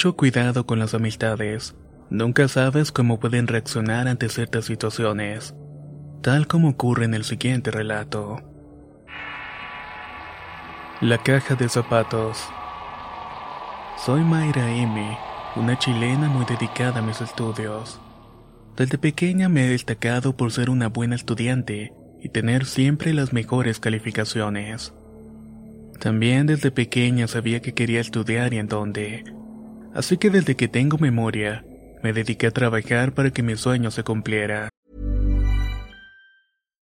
[0.00, 1.76] Mucho cuidado con las amistades.
[2.08, 5.54] Nunca sabes cómo pueden reaccionar ante ciertas situaciones,
[6.22, 8.38] tal como ocurre en el siguiente relato.
[11.02, 12.38] La caja de zapatos.
[13.98, 15.18] Soy Mayra M.,
[15.56, 18.00] una chilena muy dedicada a mis estudios.
[18.78, 21.92] Desde pequeña me he destacado por ser una buena estudiante
[22.22, 24.94] y tener siempre las mejores calificaciones.
[25.98, 29.39] También desde pequeña sabía que quería estudiar y en dónde.
[29.94, 31.64] Así que desde que tengo memoria,
[32.02, 34.70] me dediqué a trabajar para que mi sueño se cumpliera.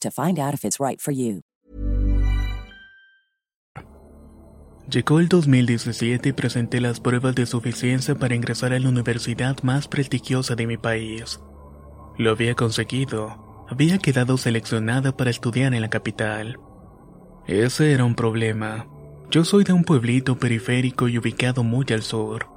[0.00, 1.42] to find out if it's right for you.
[4.90, 9.86] Llegó el 2017 y presenté las pruebas de suficiencia para ingresar a la universidad más
[9.86, 11.38] prestigiosa de mi país.
[12.18, 13.66] Lo había conseguido.
[13.68, 16.58] Había quedado seleccionada para estudiar en la capital.
[17.46, 18.88] Ese era un problema.
[19.30, 22.48] Yo soy de un pueblito periférico y ubicado muy al sur.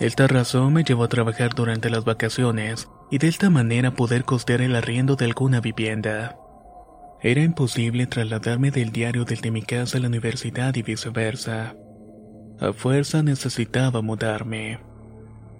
[0.00, 4.62] Esta razón me llevó a trabajar durante las vacaciones y de esta manera poder costear
[4.62, 6.38] el arriendo de alguna vivienda.
[7.22, 11.74] Era imposible trasladarme del diario desde mi casa a la universidad y viceversa.
[12.60, 14.80] A fuerza necesitaba mudarme.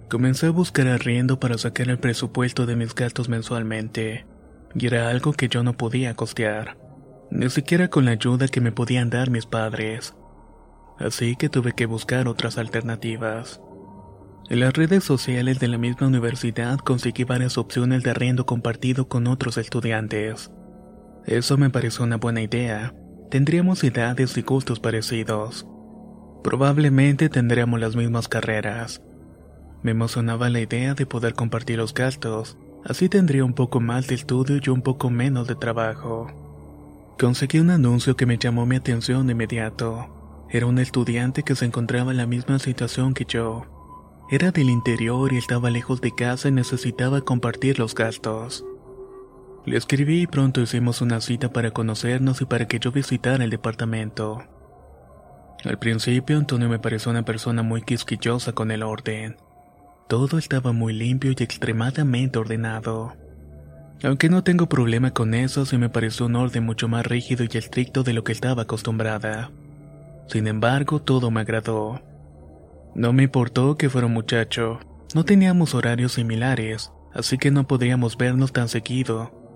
[0.09, 4.25] Comencé a buscar arriendo para sacar el presupuesto de mis gastos mensualmente,
[4.73, 6.77] y era algo que yo no podía costear,
[7.31, 10.15] ni siquiera con la ayuda que me podían dar mis padres.
[10.99, 13.61] Así que tuve que buscar otras alternativas.
[14.49, 19.27] En las redes sociales de la misma universidad conseguí varias opciones de arriendo compartido con
[19.27, 20.51] otros estudiantes.
[21.27, 22.95] Eso me pareció una buena idea.
[23.29, 25.67] Tendríamos edades y gustos parecidos.
[26.41, 29.01] Probablemente tendríamos las mismas carreras.
[29.83, 34.15] Me emocionaba la idea de poder compartir los gastos, así tendría un poco más de
[34.15, 36.27] estudio y un poco menos de trabajo.
[37.19, 40.45] Conseguí un anuncio que me llamó mi atención de inmediato.
[40.49, 43.65] Era un estudiante que se encontraba en la misma situación que yo.
[44.31, 48.63] Era del interior y estaba lejos de casa y necesitaba compartir los gastos.
[49.67, 53.49] Le escribí y pronto hicimos una cita para conocernos y para que yo visitara el
[53.49, 54.41] departamento.
[55.65, 59.35] Al principio Antonio me pareció una persona muy quisquillosa con el orden.
[60.07, 63.17] Todo estaba muy limpio y extremadamente ordenado.
[64.05, 67.57] Aunque no tengo problema con eso, sí me pareció un orden mucho más rígido y
[67.57, 69.51] estricto de lo que estaba acostumbrada.
[70.29, 72.01] Sin embargo, todo me agradó.
[72.95, 74.79] No me importó que fuera un muchacho.
[75.13, 79.46] No teníamos horarios similares, así que no podíamos vernos tan seguido,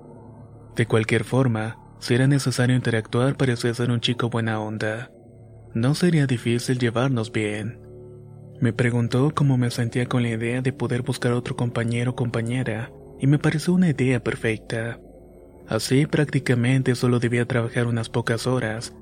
[0.75, 5.11] de cualquier forma, si era necesario interactuar parecía ser un chico buena onda.
[5.73, 7.79] No sería difícil llevarnos bien.
[8.59, 12.91] Me preguntó cómo me sentía con la idea de poder buscar otro compañero o compañera,
[13.19, 14.99] y me pareció una idea perfecta.
[15.67, 18.93] Así prácticamente solo debía trabajar unas pocas horas,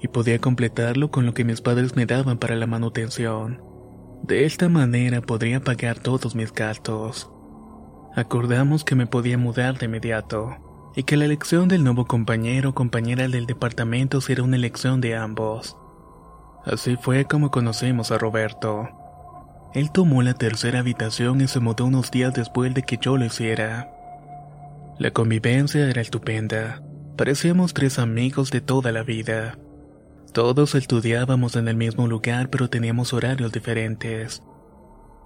[0.00, 3.62] y podía completarlo con lo que mis padres me daban para la manutención.
[4.22, 7.30] De esta manera podría pagar todos mis gastos.
[8.14, 10.65] Acordamos que me podía mudar de inmediato
[10.96, 15.14] y que la elección del nuevo compañero o compañera del departamento será una elección de
[15.14, 15.76] ambos.
[16.64, 18.88] Así fue como conocimos a Roberto.
[19.74, 23.26] Él tomó la tercera habitación y se mudó unos días después de que yo lo
[23.26, 23.92] hiciera.
[24.98, 26.82] La convivencia era estupenda.
[27.16, 29.58] Parecíamos tres amigos de toda la vida.
[30.32, 34.42] Todos estudiábamos en el mismo lugar pero teníamos horarios diferentes.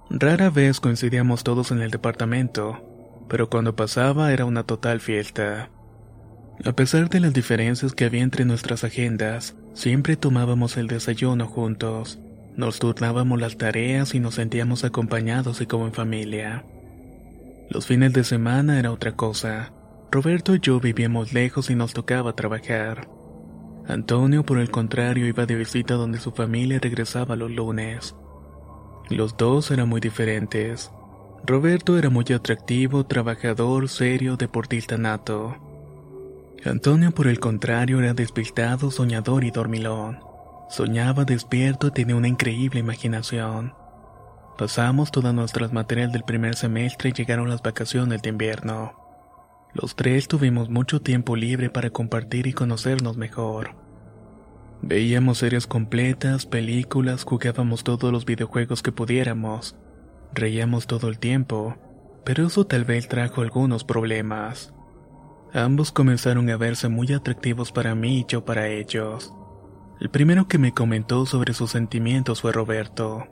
[0.09, 2.90] Rara vez coincidíamos todos en el departamento,
[3.31, 5.69] pero cuando pasaba era una total fiesta.
[6.65, 12.19] A pesar de las diferencias que había entre nuestras agendas, siempre tomábamos el desayuno juntos,
[12.57, 16.65] nos turnábamos las tareas y nos sentíamos acompañados y como en familia.
[17.69, 19.71] Los fines de semana era otra cosa.
[20.11, 23.07] Roberto y yo vivíamos lejos y nos tocaba trabajar.
[23.87, 28.13] Antonio, por el contrario, iba de visita donde su familia regresaba los lunes.
[29.09, 30.91] Los dos eran muy diferentes.
[31.45, 35.57] Roberto era muy atractivo, trabajador, serio, deportista nato.
[36.63, 40.19] Antonio, por el contrario, era despistado, soñador y dormilón.
[40.69, 43.73] Soñaba despierto y tenía una increíble imaginación.
[44.57, 48.93] Pasamos todas nuestras materias del primer semestre y llegaron las vacaciones de invierno.
[49.73, 53.75] Los tres tuvimos mucho tiempo libre para compartir y conocernos mejor.
[54.83, 59.75] Veíamos series completas, películas, jugábamos todos los videojuegos que pudiéramos.
[60.33, 61.75] Reíamos todo el tiempo,
[62.23, 64.73] pero eso tal vez trajo algunos problemas.
[65.53, 69.33] Ambos comenzaron a verse muy atractivos para mí y yo para ellos.
[69.99, 73.27] El primero que me comentó sobre sus sentimientos fue Roberto.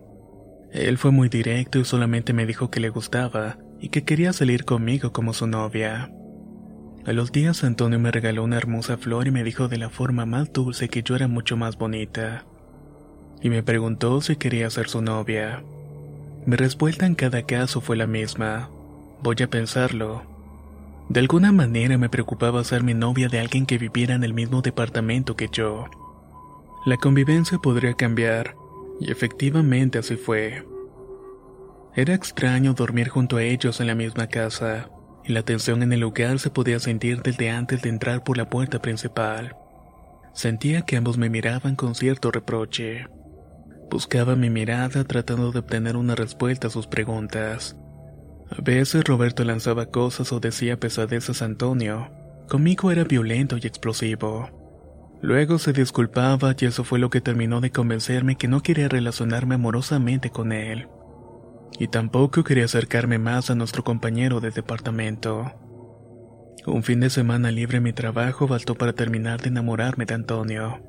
[0.71, 4.65] Él fue muy directo y solamente me dijo que le gustaba y que quería salir
[4.65, 6.11] conmigo como su novia.
[7.05, 10.25] A los días Antonio me regaló una hermosa flor y me dijo de la forma
[10.25, 12.45] más dulce que yo era mucho más bonita.
[13.41, 15.63] Y me preguntó si quería ser su novia.
[16.49, 18.71] Mi respuesta en cada caso fue la misma.
[19.21, 20.23] Voy a pensarlo.
[21.07, 24.63] De alguna manera me preocupaba ser mi novia de alguien que viviera en el mismo
[24.63, 25.85] departamento que yo.
[26.87, 28.55] La convivencia podría cambiar,
[28.99, 30.65] y efectivamente así fue.
[31.95, 34.89] Era extraño dormir junto a ellos en la misma casa,
[35.23, 38.49] y la tensión en el lugar se podía sentir desde antes de entrar por la
[38.49, 39.55] puerta principal.
[40.33, 43.05] Sentía que ambos me miraban con cierto reproche.
[43.89, 47.75] Buscaba mi mirada tratando de obtener una respuesta a sus preguntas.
[48.51, 52.11] A veces Roberto lanzaba cosas o decía pesadeces a Antonio.
[52.47, 54.49] Conmigo era violento y explosivo.
[55.21, 59.55] Luego se disculpaba y eso fue lo que terminó de convencerme que no quería relacionarme
[59.55, 60.87] amorosamente con él.
[61.79, 65.51] Y tampoco quería acercarme más a nuestro compañero de departamento.
[66.65, 70.83] Un fin de semana libre mi trabajo bastó para terminar de enamorarme de Antonio.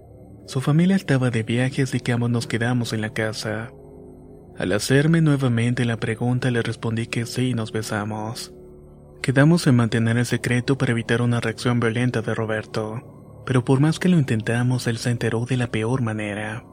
[0.51, 3.71] Su familia estaba de viaje así que ambos nos quedamos en la casa.
[4.59, 8.53] Al hacerme nuevamente la pregunta le respondí que sí y nos besamos.
[9.23, 14.01] Quedamos en mantener el secreto para evitar una reacción violenta de Roberto, pero por más
[14.01, 16.65] que lo intentamos él se enteró de la peor manera.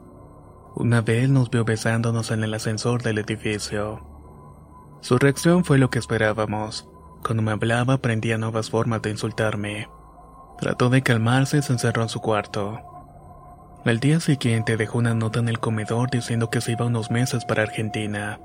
[0.74, 4.02] Una vez nos vio besándonos en el ascensor del edificio.
[5.02, 6.90] Su reacción fue lo que esperábamos.
[7.24, 9.88] Cuando me hablaba aprendía nuevas formas de insultarme.
[10.60, 12.97] Trató de calmarse y se encerró en su cuarto.
[13.88, 17.46] Al día siguiente dejó una nota en el comedor diciendo que se iba unos meses
[17.46, 18.38] para Argentina.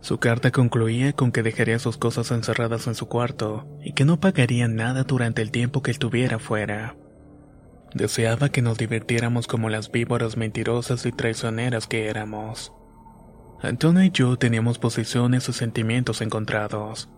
[0.00, 4.18] Su carta concluía con que dejaría sus cosas encerradas en su cuarto y que no
[4.18, 6.96] pagaría nada durante el tiempo que estuviera fuera.
[7.94, 12.72] Deseaba que nos divirtiéramos como las víboras mentirosas y traicioneras que éramos.
[13.62, 17.08] Antonio y yo teníamos posiciones y sentimientos encontrados.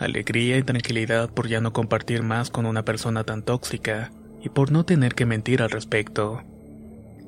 [0.00, 4.10] Alegría y tranquilidad por ya no compartir más con una persona tan tóxica
[4.42, 6.42] y por no tener que mentir al respecto.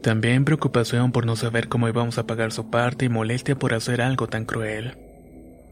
[0.05, 4.03] También preocupación por no saber cómo íbamos a pagar su parte y molestia por hacer
[4.03, 4.99] algo tan cruel.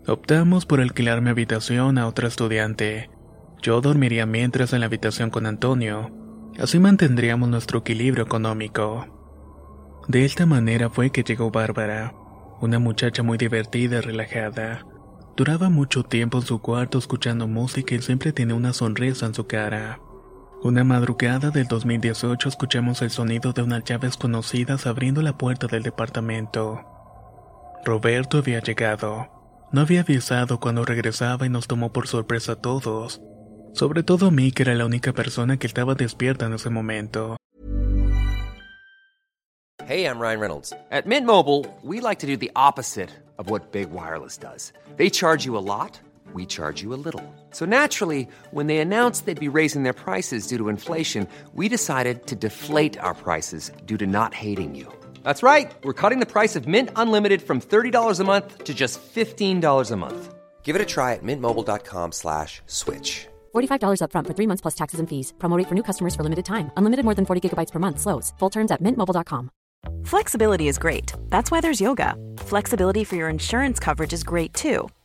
[0.07, 3.11] Optamos por alquilar mi habitación a otra estudiante.
[3.61, 6.11] Yo dormiría mientras en la habitación con Antonio.
[6.59, 10.01] Así mantendríamos nuestro equilibrio económico.
[10.09, 12.15] De esta manera fue que llegó Bárbara,
[12.63, 14.87] una muchacha muy divertida y relajada.
[15.37, 19.47] Duraba mucho tiempo en su cuarto escuchando música y siempre tenía una sonrisa en su
[19.47, 20.01] cara.
[20.65, 25.83] Una madrugada del 2018 escuchamos el sonido de unas llaves conocidas abriendo la puerta del
[25.83, 26.81] departamento.
[27.85, 29.27] Roberto había llegado.
[29.73, 33.21] No había avisado cuando regresaba y nos tomó por sorpresa a todos.
[33.75, 37.37] Sobre todo a mí, que era la única persona que estaba despierta en ese momento.
[39.89, 40.73] Hey, I'm Ryan Reynolds.
[40.93, 44.73] At Mint Mobile, we like to do the opposite of what Big Wireless does.
[44.97, 45.99] They charge you a lot.
[46.33, 47.25] We charge you a little.
[47.51, 52.27] So naturally, when they announced they'd be raising their prices due to inflation, we decided
[52.29, 54.87] to deflate our prices due to not hating you.
[55.25, 55.71] That's right.
[55.83, 59.97] We're cutting the price of Mint Unlimited from $30 a month to just $15 a
[59.97, 60.35] month.
[60.63, 63.27] Give it a try at mintmobile.com slash switch.
[63.55, 65.35] $45 upfront for three months plus taxes and fees.
[65.39, 66.71] Promote for new customers for limited time.
[66.79, 68.01] Unlimited more than 40 gigabytes per month.
[68.01, 68.33] Slows.
[68.39, 69.51] Full terms at mintmobile.com.
[70.05, 71.13] Flexibility is great.
[71.29, 72.15] That's why there's yoga.
[72.39, 74.89] Flexibility for your insurance coverage is great too.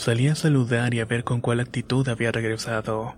[0.00, 3.16] Salí a saludar y a ver con cuál actitud había regresado.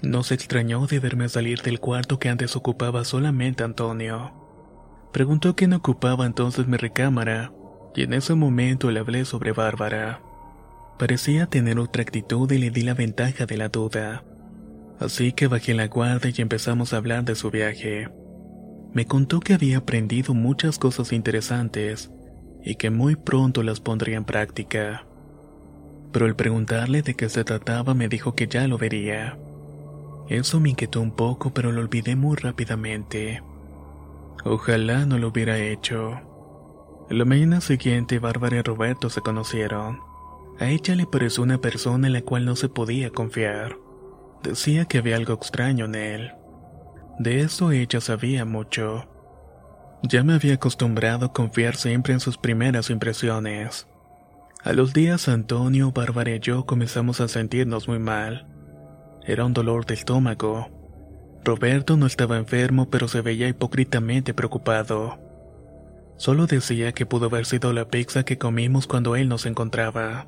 [0.00, 4.32] No se extrañó de verme salir del cuarto que antes ocupaba solamente Antonio.
[5.12, 7.52] Preguntó quién ocupaba entonces mi recámara,
[7.96, 10.22] y en ese momento le hablé sobre Bárbara.
[11.00, 14.22] Parecía tener otra actitud y le di la ventaja de la duda.
[15.00, 18.08] Así que bajé la guardia y empezamos a hablar de su viaje.
[18.92, 22.12] Me contó que había aprendido muchas cosas interesantes
[22.62, 25.07] y que muy pronto las pondría en práctica.
[26.18, 29.38] Pero al preguntarle de qué se trataba me dijo que ya lo vería.
[30.28, 33.40] Eso me inquietó un poco, pero lo olvidé muy rápidamente.
[34.44, 36.20] Ojalá no lo hubiera hecho.
[37.08, 40.00] La mañana siguiente, Bárbara y Roberto se conocieron.
[40.58, 43.76] A ella le pareció una persona en la cual no se podía confiar.
[44.42, 46.32] Decía que había algo extraño en él.
[47.20, 49.08] De eso ella sabía mucho.
[50.02, 53.86] Ya me había acostumbrado a confiar siempre en sus primeras impresiones.
[54.64, 58.48] A los días Antonio, Bárbara y yo comenzamos a sentirnos muy mal.
[59.24, 60.68] Era un dolor de estómago.
[61.44, 65.18] Roberto no estaba enfermo, pero se veía hipócritamente preocupado.
[66.16, 70.26] Solo decía que pudo haber sido la pizza que comimos cuando él nos encontraba.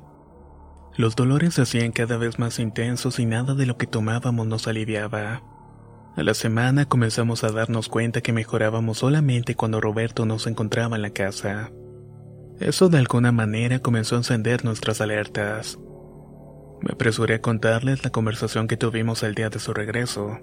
[0.95, 4.65] Los dolores se hacían cada vez más intensos y nada de lo que tomábamos nos
[4.65, 5.43] aliviaba.
[6.15, 11.01] A la semana comenzamos a darnos cuenta que mejorábamos solamente cuando Roberto nos encontraba en
[11.01, 11.71] la casa.
[12.61, 15.79] Eso de alguna manera comenzó a encender nuestras alertas.
[16.81, 20.37] Me apresuré a contarles la conversación que tuvimos el día de su regreso.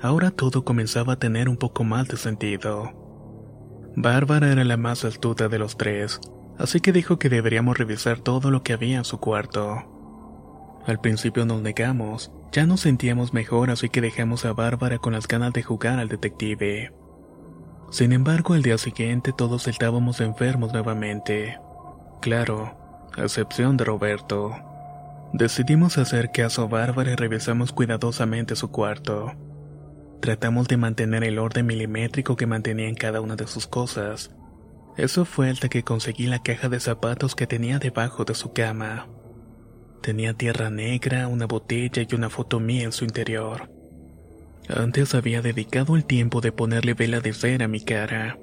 [0.00, 2.92] Ahora todo comenzaba a tener un poco más de sentido.
[3.96, 6.20] Bárbara era la más astuta de los tres,
[6.58, 10.80] así que dijo que deberíamos revisar todo lo que había en su cuarto.
[10.86, 15.26] Al principio nos negamos, ya nos sentíamos mejor así que dejamos a Bárbara con las
[15.26, 16.92] ganas de jugar al detective.
[17.94, 21.60] Sin embargo, al día siguiente todos estábamos enfermos nuevamente.
[22.20, 22.76] Claro,
[23.16, 24.52] a excepción de Roberto.
[25.32, 29.34] Decidimos hacer caso a y revisamos cuidadosamente su cuarto.
[30.20, 34.34] Tratamos de mantener el orden milimétrico que mantenía en cada una de sus cosas.
[34.96, 39.06] Eso fue hasta que conseguí la caja de zapatos que tenía debajo de su cama.
[40.02, 43.70] Tenía tierra negra, una botella y una foto mía en su interior.
[44.68, 48.38] Antes había dedicado el tiempo de ponerle vela de cera a mi cara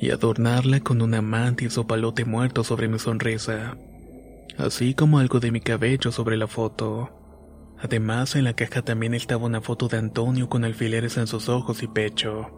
[0.00, 3.76] y adornarla con una mantis o palote muerto sobre mi sonrisa
[4.58, 7.10] así como algo de mi cabello sobre la foto.
[7.78, 11.82] Además, en la caja también estaba una foto de Antonio con alfileres en sus ojos
[11.82, 12.50] y pecho.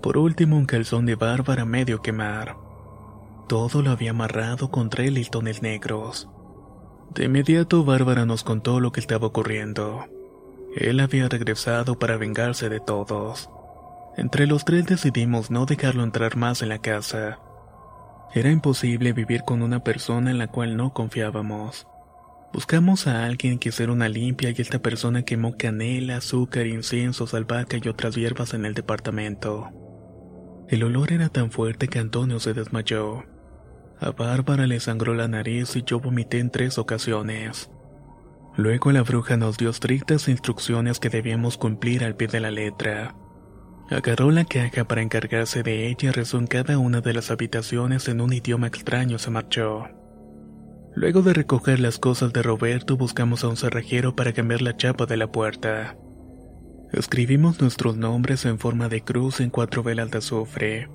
[0.00, 2.56] Por último, un calzón de Bárbara medio quemar.
[3.48, 6.28] Todo lo había amarrado con tres listones negros.
[7.14, 10.04] De inmediato, Bárbara nos contó lo que estaba ocurriendo.
[10.78, 13.50] Él había regresado para vengarse de todos.
[14.16, 17.38] Entre los tres decidimos no dejarlo entrar más en la casa
[18.34, 21.86] era imposible vivir con una persona en la cual no confiábamos.
[22.52, 27.78] Buscamos a alguien que hiciera una limpia y esta persona quemó canela, azúcar, incienso, albahaca
[27.82, 29.70] y otras hierbas en el departamento.
[30.68, 33.24] El olor era tan fuerte que Antonio se desmayó.
[33.98, 37.70] A Bárbara le sangró la nariz y yo vomité en tres ocasiones.
[38.58, 43.14] Luego la bruja nos dio estrictas instrucciones que debíamos cumplir al pie de la letra.
[43.88, 48.08] Agarró la caja para encargarse de ella y rezó en cada una de las habitaciones
[48.08, 49.84] en un idioma extraño se marchó.
[50.96, 55.06] Luego de recoger las cosas de Roberto buscamos a un cerrajero para cambiar la chapa
[55.06, 55.96] de la puerta.
[56.92, 60.88] Escribimos nuestros nombres en forma de cruz en cuatro velas de azufre.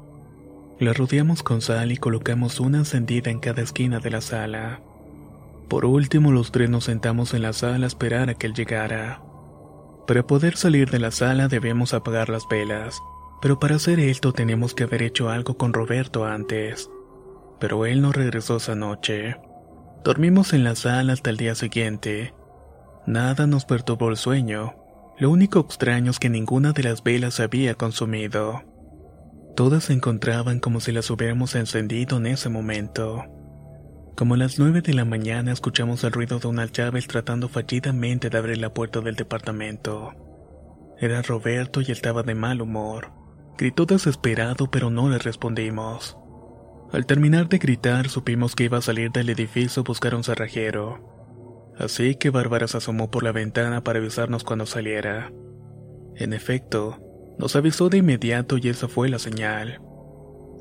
[0.81, 4.81] La rodeamos con sal y colocamos una encendida en cada esquina de la sala.
[5.67, 9.21] Por último, los tres nos sentamos en la sala a esperar a que él llegara.
[10.07, 12.99] Para poder salir de la sala debemos apagar las velas,
[13.41, 16.89] pero para hacer esto tenemos que haber hecho algo con Roberto antes.
[17.59, 19.37] Pero él no regresó esa noche.
[20.03, 22.33] Dormimos en la sala hasta el día siguiente.
[23.07, 24.75] Nada nos perturbó el sueño.
[25.17, 28.63] Lo único extraño es que ninguna de las velas se había consumido.
[29.55, 33.23] Todas se encontraban como si las hubiéramos encendido en ese momento.
[34.15, 38.29] Como a las nueve de la mañana escuchamos el ruido de unas llaves tratando fallidamente
[38.29, 40.11] de abrir la puerta del departamento.
[40.99, 43.11] Era Roberto y estaba de mal humor.
[43.57, 46.15] Gritó desesperado pero no le respondimos.
[46.91, 51.73] Al terminar de gritar supimos que iba a salir del edificio a buscar un cerrajero.
[51.79, 55.31] Así que Bárbara se asomó por la ventana para avisarnos cuando saliera.
[56.15, 56.99] En efecto,
[57.39, 59.81] nos avisó de inmediato y esa fue la señal.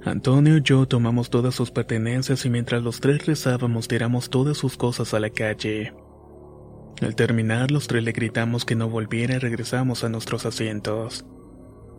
[0.04, 4.76] Antonio y yo tomamos todas sus pertenencias y mientras los tres rezábamos tiramos todas sus
[4.76, 5.92] cosas a la calle.
[7.00, 11.24] Al terminar los tres le gritamos que no volviera y regresamos a nuestros asientos.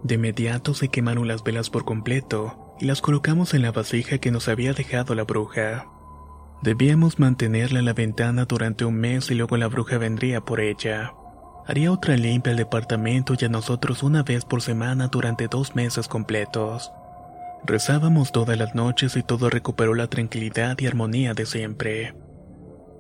[0.04, 4.32] De inmediato se quemaron las velas por completo y las colocamos en la vasija que
[4.32, 5.88] nos había dejado la bruja.
[6.62, 11.14] Debíamos mantenerla en la ventana durante un mes y luego la bruja vendría por ella.
[11.66, 16.10] Haría otra limpia al departamento y a nosotros una vez por semana durante dos meses
[16.10, 16.92] completos.
[17.66, 22.14] Rezábamos todas las noches y todo recuperó la tranquilidad y armonía de siempre.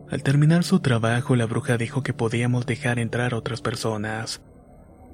[0.09, 4.41] Al terminar su trabajo, la bruja dijo que podíamos dejar entrar otras personas.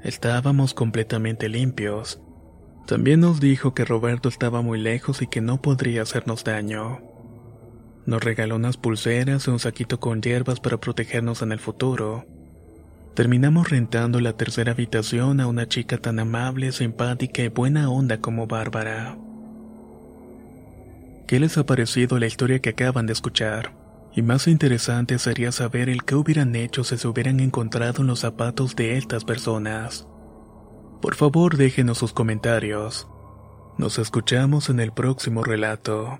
[0.04, 2.22] Estábamos completamente limpios.
[2.86, 7.02] También nos dijo que Roberto estaba muy lejos y que no podría hacernos daño.
[8.06, 12.26] Nos regaló unas pulseras y un saquito con hierbas para protegernos en el futuro.
[13.16, 18.48] Terminamos rentando la tercera habitación a una chica tan amable, simpática y buena onda como
[18.48, 19.18] Bárbara.
[21.30, 23.76] ¿Qué les ha parecido la historia que acaban de escuchar?
[24.16, 28.22] Y más interesante sería saber el qué hubieran hecho si se hubieran encontrado en los
[28.22, 30.08] zapatos de estas personas.
[31.04, 33.08] Por favor, déjenos sus comentarios.
[33.78, 36.20] Nos escuchamos en el próximo relato.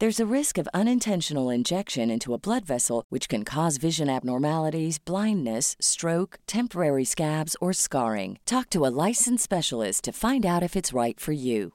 [0.00, 4.98] There's a risk of unintentional injection into a blood vessel, which can cause vision abnormalities,
[4.98, 8.38] blindness, stroke, temporary scabs, or scarring.
[8.46, 11.72] Talk to a licensed specialist to find out if it's right for you.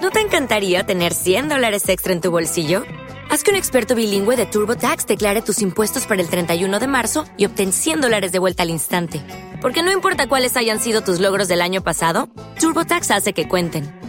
[0.00, 2.84] ¿No te encantaría tener 100 dólares extra en tu bolsillo?
[3.32, 7.24] Haz que un experto bilingüe de TurboTax declare tus impuestos para el 31 de marzo
[7.36, 9.20] y obtén 100 dólares de vuelta al instante.
[9.60, 12.28] Porque no importa cuáles hayan sido tus logros del año pasado,
[12.60, 14.03] TurboTax hace que cuenten.